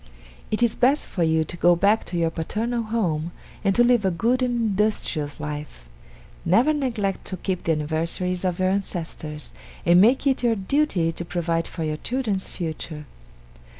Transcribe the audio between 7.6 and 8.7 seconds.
the anniversaries of your